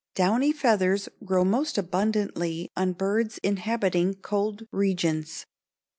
[0.15, 5.45] Downy feathers grow most abundantly on birds inhabiting cold regions.